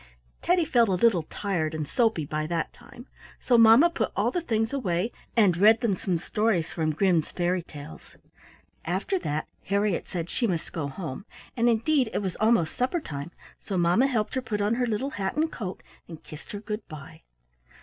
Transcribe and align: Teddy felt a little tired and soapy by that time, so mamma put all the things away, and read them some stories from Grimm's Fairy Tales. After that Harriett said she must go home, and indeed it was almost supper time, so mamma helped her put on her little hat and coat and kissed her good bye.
Teddy 0.41 0.65
felt 0.65 0.89
a 0.89 0.93
little 0.93 1.21
tired 1.29 1.75
and 1.75 1.87
soapy 1.87 2.25
by 2.25 2.47
that 2.47 2.73
time, 2.73 3.05
so 3.39 3.55
mamma 3.55 3.87
put 3.87 4.11
all 4.15 4.31
the 4.31 4.41
things 4.41 4.73
away, 4.73 5.11
and 5.37 5.55
read 5.57 5.81
them 5.81 5.95
some 5.95 6.17
stories 6.17 6.71
from 6.73 6.91
Grimm's 6.95 7.29
Fairy 7.29 7.61
Tales. 7.61 8.15
After 8.83 9.19
that 9.19 9.47
Harriett 9.65 10.07
said 10.07 10.27
she 10.27 10.47
must 10.47 10.73
go 10.73 10.87
home, 10.87 11.25
and 11.55 11.69
indeed 11.69 12.09
it 12.15 12.23
was 12.23 12.35
almost 12.37 12.75
supper 12.75 12.99
time, 12.99 13.29
so 13.59 13.77
mamma 13.77 14.07
helped 14.07 14.33
her 14.33 14.41
put 14.41 14.59
on 14.59 14.73
her 14.73 14.87
little 14.87 15.11
hat 15.11 15.35
and 15.35 15.51
coat 15.51 15.83
and 16.07 16.23
kissed 16.23 16.51
her 16.51 16.59
good 16.59 16.87
bye. 16.87 17.21